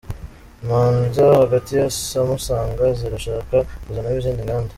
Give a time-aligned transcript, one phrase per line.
[0.63, 4.69] Imanza hagati ya Samusanga zirashaka kuzanamo Izindi Nganda